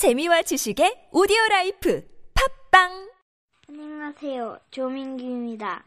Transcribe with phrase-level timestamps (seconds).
[0.00, 3.10] 재미와 지식의 오디오 라이프 팟빵
[3.68, 4.58] 안녕하세요.
[4.70, 5.84] 조민규입니다.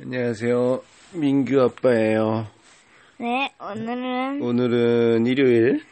[0.00, 0.82] 안녕하세요.
[1.14, 2.48] 민규 아빠예요.
[3.18, 5.84] 네, 오늘은 오늘은 일요일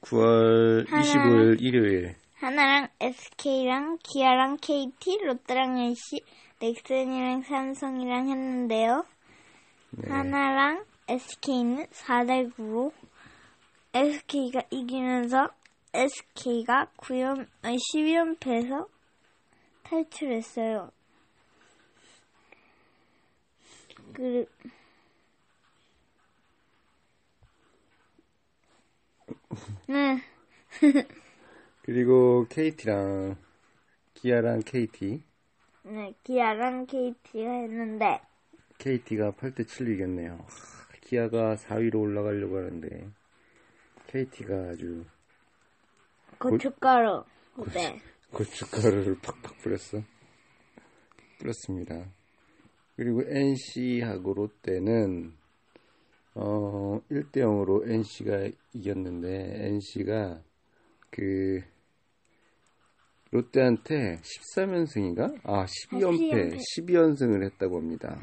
[0.00, 1.02] 9월 하나.
[1.02, 6.22] 25일 일요일 한화랑 SK랑 기아랑 KT, 롯데랑 NC,
[6.58, 9.04] 넥센이랑 삼성이랑 했는데요.
[9.90, 10.10] 네.
[10.10, 12.92] 한화랑 SK는 4대 9로
[13.96, 15.48] SK가 이기면서
[15.94, 18.86] SK가 9연, 아니 12연패에서
[19.84, 20.90] 탈출했어요.
[24.12, 24.46] 그,
[29.88, 30.18] 네.
[31.80, 33.36] 그리고 KT랑
[34.12, 35.22] 기아랑 KT
[35.84, 38.20] 네, 기아랑 KT가 했는데,
[38.76, 40.44] KT가 8대 7로 이겼네요.
[41.00, 43.08] 기아가 4위로 올라가려고 하는데
[44.06, 45.04] KT가 아주
[46.38, 47.24] 고춧가루.
[47.74, 48.00] 네.
[48.32, 50.02] 고춧가루를 팍팍 뿌렸어.
[51.38, 52.06] 뿌렸습니다.
[52.96, 55.34] 그리고 NC하고 롯데는
[56.34, 60.42] 어 1대 0으로 NC가 이겼는데 NC가
[61.10, 61.62] 그
[63.30, 64.20] 롯데한테
[64.54, 65.40] 13연승인가?
[65.44, 68.18] 아 12연패, 12연승을 했다고 합니다.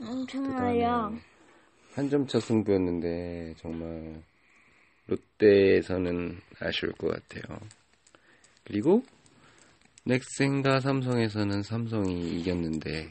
[0.00, 1.16] 엄청나요.
[1.94, 4.22] 한 점차 승부였는데 정말
[5.06, 7.58] 롯데에서는 아쉬울 것 같아요.
[8.64, 9.02] 그리고
[10.04, 13.10] 넥센과 삼성에서는 삼성이 이겼는데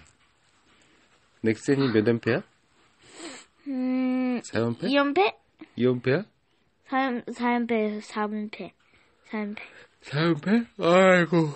[1.42, 2.44] 넥센이 몇 연패야?
[3.67, 4.84] 음, 4연패?
[4.84, 5.36] 2연패?
[5.78, 6.25] 2연패야?
[6.88, 8.72] 4연, 4연패에서 4분패.
[9.30, 9.58] 4연패.
[10.02, 10.67] 4연패?
[10.80, 11.50] 아이고.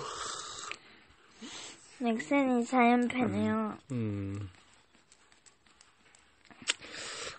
[1.99, 3.77] 넥센이 4연패네요.
[3.91, 4.49] 음.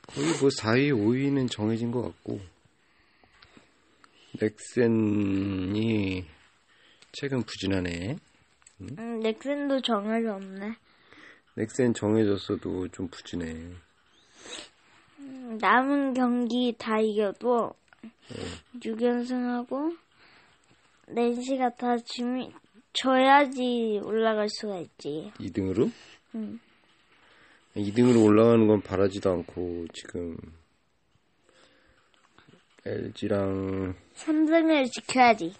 [0.09, 2.41] 거의 뭐 4위, 5위는 정해진 것 같고
[4.41, 6.25] 넥센이
[7.13, 8.17] 최근 부진하네.
[8.81, 10.75] 음, 넥센도 정해졌네.
[11.55, 13.73] 넥센 정해졌어도 좀 부진해.
[15.21, 17.73] 음, 남은 경기 다 이겨도
[18.81, 19.97] 6연승하고
[21.09, 22.53] 낸시가 다 지미,
[22.93, 25.33] 져야지 올라갈 수가 있지.
[25.39, 25.91] 2등으로?
[26.35, 26.61] 음.
[27.77, 30.37] 2등으로 올라가는 건 바라지도 않고 지금
[32.87, 35.53] LG랑 3승을 지켜야지.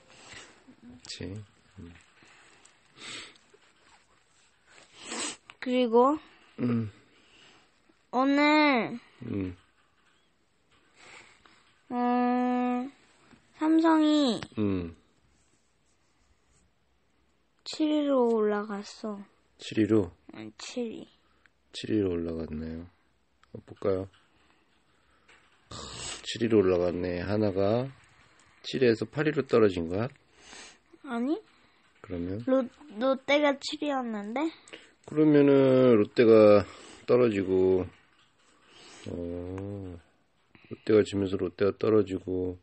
[1.03, 1.35] 그치
[5.59, 6.17] 그리고
[6.61, 6.93] 음,
[8.13, 9.57] 오늘 음,
[11.91, 12.93] 음,
[13.57, 14.97] 삼성이 음.
[17.65, 19.19] 7위로 올라갔어.
[19.59, 21.09] 7위로 7위.
[21.73, 22.87] 7위로 올라갔네요.
[23.53, 24.09] 어, 볼까요?
[26.27, 27.21] 7위로 올라갔네.
[27.21, 27.89] 하나가
[28.63, 30.09] 7위에서 8위로 떨어진 거야?
[31.05, 31.41] 아니?
[32.01, 34.51] 그러면 롯, 롯데가 7위였는데?
[35.07, 36.65] 그러면은 롯데가
[37.07, 37.87] 떨어지고
[39.09, 39.99] 어
[40.69, 42.59] 롯데가 지면서 롯데가 떨어지고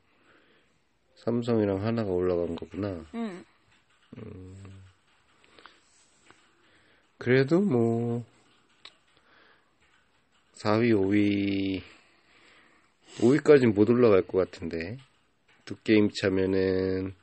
[1.16, 3.06] 삼성이랑 하나가 올라간 거구나.
[3.16, 3.46] 응.
[7.18, 8.26] 그래도 뭐
[10.56, 11.82] 4위, 5위
[13.20, 14.98] 5위까지는 못 올라갈 것 같은데
[15.66, 17.14] 두 게임 차면은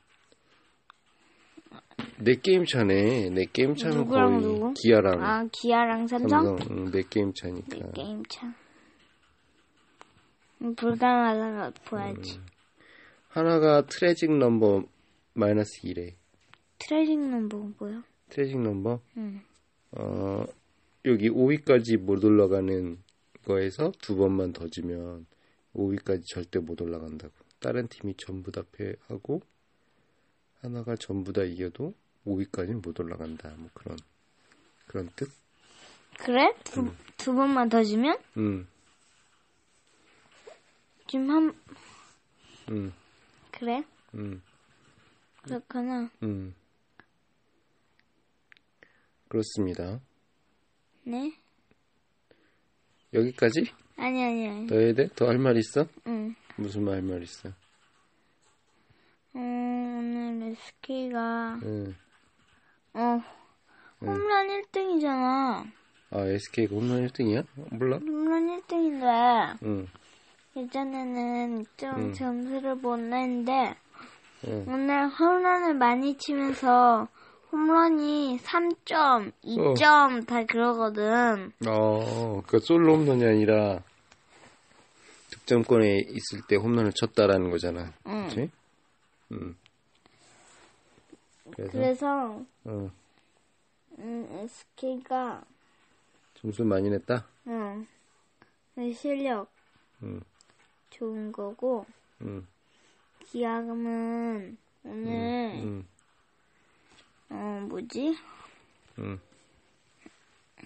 [2.19, 3.29] 네 게임 차네.
[3.29, 4.73] 네 게임 차면 누구랑 거의 누구?
[4.73, 6.57] 기아랑 아, 기아랑 삼성?
[6.57, 7.77] 삼성 응, 네 게임 차니까.
[7.77, 8.53] 네 게임 참.
[10.61, 12.39] 음, 불가능하다가 봐야지.
[13.29, 14.83] 한화가 tragic number
[15.33, 16.13] 마이너스 2래.
[16.79, 18.03] trading number가 뭐야?
[18.29, 19.41] tragic number 응.
[19.91, 20.43] 어
[21.05, 22.97] 여기 5위까지 못 올라가는
[23.45, 25.25] 거에서 두 번만 더 지면
[25.75, 27.33] 5위까지 절대 못 올라간다고.
[27.59, 29.41] 다른 팀이 전부 다 패하고
[30.61, 31.93] 하나가 전부 다 이겨도
[32.25, 33.53] 5위까지는 못 올라간다.
[33.57, 33.97] 뭐 그런
[34.87, 35.29] 그런 뜻?
[36.19, 36.53] 그래?
[36.63, 38.17] 두, 두 번만 더 주면?
[38.37, 38.67] 음,
[41.07, 41.55] 지금 한,
[42.69, 42.93] 음,
[43.51, 43.83] 그래?
[44.13, 44.41] 음,
[45.41, 46.09] 그렇구나.
[46.23, 46.53] 음.
[49.27, 50.01] 그렇습니다.
[51.03, 51.33] 네?
[53.13, 53.71] 여기까지?
[54.01, 54.67] 아니, 아니, 아니.
[54.67, 55.07] 더 해야 돼?
[55.15, 55.85] 더 할 말 있어?
[56.07, 56.33] 응.
[56.55, 57.49] 무슨 말 할 말 있어?
[59.35, 59.97] 음,
[60.39, 61.95] 오늘 SK가, 응.
[62.93, 63.21] 어,
[64.01, 65.71] 홈런 1등이잖아.
[66.09, 67.43] 아, SK가 홈런 1등이야?
[67.71, 67.97] 몰라?
[67.97, 69.87] 홈런 1등인데, 응.
[70.57, 72.13] 예전에는 좀 응.
[72.13, 73.75] 점수를 못 냈는데,
[74.47, 74.65] 응.
[74.67, 77.07] 오늘 홈런을 많이 치면서
[77.51, 81.53] 홈런이 3점, 2점 다 그러거든.
[81.67, 83.83] 어, 그 솔로 홈런이 아니라
[85.41, 87.93] 득점권에 있을 때 홈런을 쳤다라는 거잖아.
[88.07, 88.27] 응.
[88.29, 88.51] 그렇지?
[89.31, 89.57] 음.
[91.51, 92.91] 그래서 그래서 어,
[93.99, 95.43] 음, SK가
[96.35, 97.25] 점수 많이 냈다.
[97.47, 97.87] 응.
[98.95, 99.51] 실력
[100.01, 100.21] 음.
[100.89, 101.85] 좋은 거고
[102.21, 102.47] 음.
[103.19, 105.87] 기아금은 오늘 음.
[107.29, 108.17] 어 뭐지
[108.99, 109.19] 음.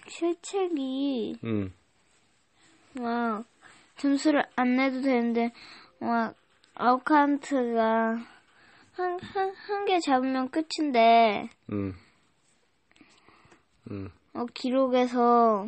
[0.08, 1.74] 실책이 음.
[2.94, 3.44] 막
[3.96, 5.52] 점수를 안 내도 되는데
[6.00, 6.34] 막
[6.74, 8.18] 아웃카운트가
[8.92, 11.94] 한 한 한 개 잡으면 끝인데 음.
[13.90, 14.10] 음.
[14.34, 15.66] 어, 기록에서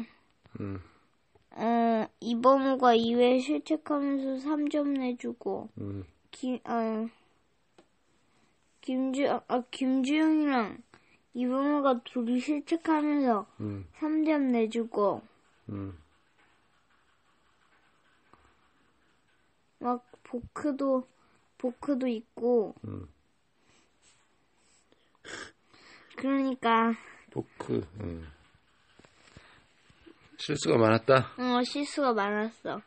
[0.61, 0.81] 음.
[1.53, 6.05] 어 이범우가 2회 실책하면서 3점 내주고 음.
[6.31, 7.09] 김, 어,
[8.81, 10.79] 김주, 아, 김주영이랑
[11.35, 13.87] 이범호가 둘이 실책하면서 음.
[13.99, 15.21] 3점 내주고,
[15.69, 15.99] 음.
[19.81, 21.09] 막, 보크도,
[21.59, 23.09] 보크도 있고, 음.
[26.17, 26.93] 그러니까,
[27.31, 27.87] 포크.
[28.01, 28.29] 음.
[30.39, 31.35] 실수가 많았다.
[31.39, 32.81] 어, 실수가 많았어.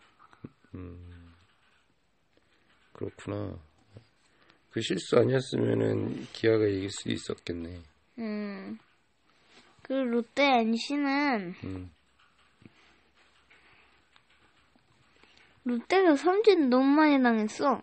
[3.02, 3.58] 그렇구나.
[4.70, 7.82] 그 실수 아니었으면은 기아가 이길 수 있었겠네.
[8.20, 8.78] 음.
[9.82, 11.92] 그 롯데 NC는, 음.
[15.64, 17.82] 롯데가 삼진 너무 많이 당했어.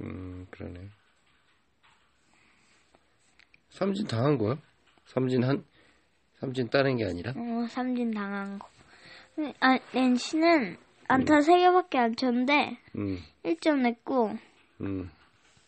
[0.00, 0.88] 음, 그러네.
[3.70, 4.56] 삼진 당한 거야?
[5.06, 5.64] 삼진 한,
[6.38, 7.32] 삼진 따는 게 아니라?
[7.36, 8.68] 어, 삼진 당한 거.
[9.60, 10.76] 아, NC는
[11.08, 14.36] 안타 3개밖에 안 쳤는데, 음, 1점 냈고,
[14.80, 15.10] 음,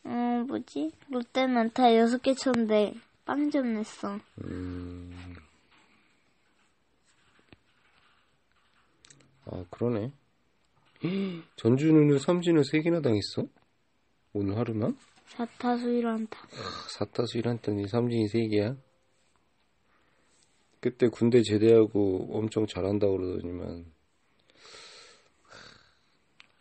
[0.04, 0.92] 어, 뭐지?
[1.08, 2.94] 롯데는 안타 6개 쳤는데,
[3.24, 4.18] 빵점 냈어.
[4.44, 5.36] 음.
[9.46, 10.12] 아, 그러네.
[11.56, 13.46] 전준우는 삼진을 3개나 당했어?
[14.32, 14.96] 오늘 하루만?
[15.30, 16.30] 4타수 1안타.
[16.98, 18.76] 4타수 1안타니 삼진이 3개야?
[20.80, 23.84] 그때 군대 제대하고 엄청 잘한다고 그러더니만,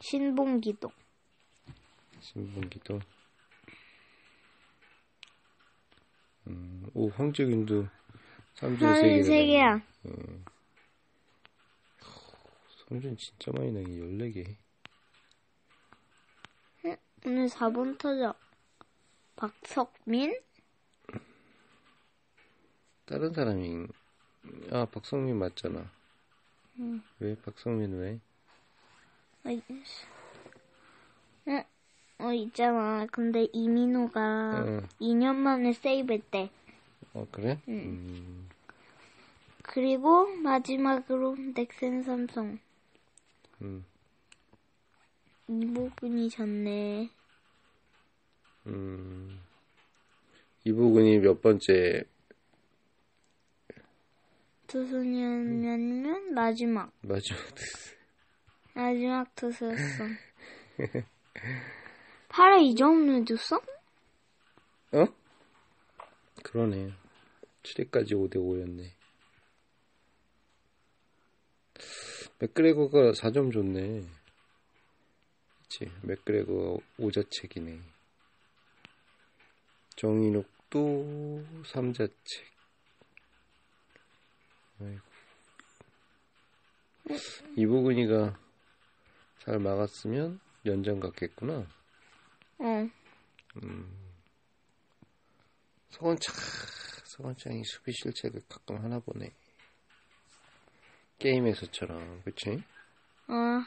[0.02, 0.90] 신봉기도.
[2.20, 3.00] 신분기도.
[6.48, 7.88] 음, 오, 황재균도
[8.56, 10.44] 삼진 하는 3개나 3
[12.90, 14.58] 삼진 진짜 많이 나게 14개.
[17.24, 18.34] 오늘 4번 타자.
[19.36, 20.36] 박석민?
[23.06, 23.88] 다른 사람이,
[24.72, 25.92] 아, 박성민 맞잖아.
[27.20, 27.36] 왜?
[27.36, 28.20] 박성민 왜?
[31.48, 31.64] 응?
[32.20, 33.06] 어, 있잖아.
[33.12, 34.88] 근데 이민호가 응.
[35.00, 36.50] 2년 만에 세이브했대.
[37.14, 37.60] 어, 그래?
[37.68, 38.50] 음,
[39.62, 42.60] 그리고 마지막으로 넥센 삼성.
[43.62, 43.86] 음,
[45.48, 47.10] 이보근이 졌네.
[48.68, 49.40] 음.
[50.64, 52.04] 이부근이 몇 번째
[54.68, 56.92] 투수냐면 마지막.
[57.02, 57.40] 마지막
[58.76, 60.04] 마지막 투수였어.
[62.30, 63.58] 8회 2점 내줬어?
[64.92, 65.06] 어?
[66.44, 66.94] 그러네.
[67.64, 68.99] 7회까지 5대5였네.
[72.40, 74.08] 맥그레거가 4점 줬네.
[75.62, 75.92] 그치.
[76.04, 77.80] 맥그레거 5자책이네.
[79.98, 82.46] 정인욱도 3자책.
[84.80, 85.02] 아이고.
[87.58, 88.40] 이보근이가
[89.40, 91.68] 잘 막았으면 연장 갔겠구나.
[92.60, 92.90] 어.
[95.90, 96.36] 서건창,
[97.06, 99.34] 서건창이 수비 실책을 가끔 하나 보네.
[101.20, 102.64] 게임에서처럼, 그치?
[103.28, 103.64] 어.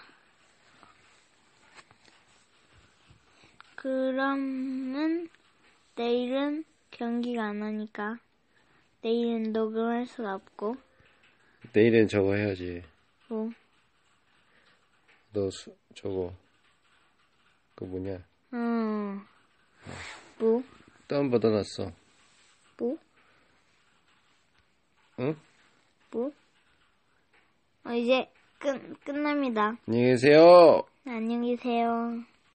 [3.77, 5.29] 그러면
[5.97, 8.19] 내일은 경기가 안 하니까
[9.03, 10.77] 내일은 녹음할 수가 없고
[11.73, 12.83] 내일은 저거 해야지.
[13.29, 13.53] 뭐
[15.33, 16.35] 너 수, 저거,
[17.75, 18.23] 그 뭐냐.
[18.53, 19.23] 어.
[20.39, 20.63] 뭐?
[21.09, 21.91] 다운 받아놨어.
[22.77, 22.99] 뭐?
[25.21, 25.35] 응?
[26.11, 26.33] 뭐?
[27.85, 29.77] 어, 이제 끝, 끝납니다.
[29.89, 30.83] 안녕히 계세요!
[31.07, 32.23] 안녕히 계세요.